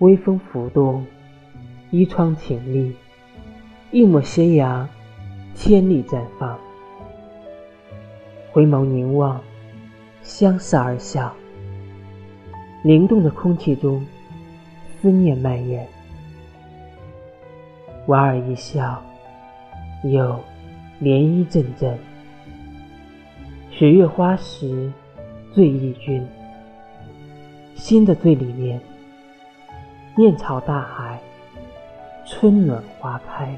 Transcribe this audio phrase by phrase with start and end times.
[0.00, 1.04] 微风拂动，
[1.90, 2.94] 一窗情丽，
[3.90, 4.88] 一抹斜阳，
[5.54, 6.58] 千里绽放。
[8.52, 9.40] 回眸凝望，
[10.22, 11.34] 相视而笑。
[12.82, 14.04] 灵动的空气中，
[15.00, 15.88] 思念蔓延。
[18.06, 19.02] 莞尔一笑，
[20.04, 20.38] 有
[21.00, 21.98] 涟漪阵阵。
[23.70, 24.92] 雪月花时，
[25.52, 26.22] 醉意君。
[27.74, 28.80] 心的最里面，
[30.16, 31.20] 面朝大海，
[32.24, 33.54] 春暖花开。